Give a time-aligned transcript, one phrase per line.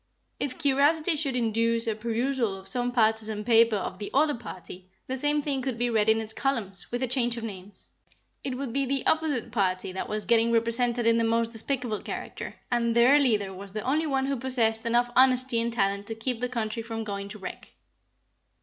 [0.39, 5.15] If curiosity should induce a perusal of some partisan paper of the other party, the
[5.15, 7.87] same thing could be read in its columns, with a change of names.
[8.43, 12.55] It would be the opposite party that was getting represented in the most despicable character,
[12.71, 16.39] and their leader was the only one who possessed enough honesty and talent to keep
[16.39, 17.73] the country from going to wreck.